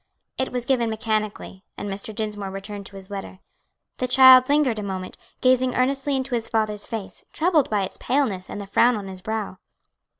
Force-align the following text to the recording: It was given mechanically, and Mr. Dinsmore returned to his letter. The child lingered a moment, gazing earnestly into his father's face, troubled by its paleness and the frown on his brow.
It 0.39 0.51
was 0.51 0.65
given 0.65 0.89
mechanically, 0.89 1.63
and 1.77 1.87
Mr. 1.87 2.11
Dinsmore 2.11 2.49
returned 2.49 2.87
to 2.87 2.95
his 2.95 3.11
letter. 3.11 3.37
The 3.97 4.07
child 4.07 4.49
lingered 4.49 4.79
a 4.79 4.81
moment, 4.81 5.15
gazing 5.41 5.75
earnestly 5.75 6.15
into 6.15 6.33
his 6.33 6.49
father's 6.49 6.87
face, 6.87 7.23
troubled 7.31 7.69
by 7.69 7.83
its 7.83 7.97
paleness 7.97 8.49
and 8.49 8.59
the 8.59 8.65
frown 8.65 8.95
on 8.97 9.07
his 9.07 9.21
brow. 9.21 9.59